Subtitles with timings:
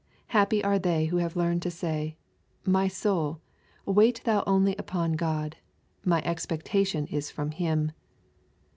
[0.29, 2.17] Happy are they who have learned to say,
[2.67, 3.39] ^' My soul,
[3.85, 5.57] wait thou only upon God
[6.03, 7.91] my expectation is from Him.''